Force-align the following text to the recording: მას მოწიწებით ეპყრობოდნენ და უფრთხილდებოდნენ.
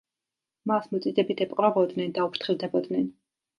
მას 0.71 0.87
მოწიწებით 0.95 1.45
ეპყრობოდნენ 1.47 2.17
და 2.19 2.27
უფრთხილდებოდნენ. 2.33 3.09